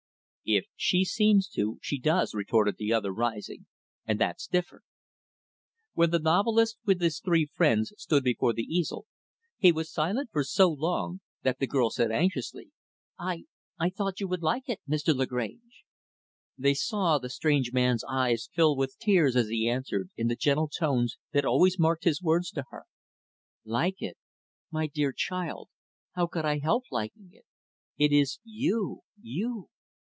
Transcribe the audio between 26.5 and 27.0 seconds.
help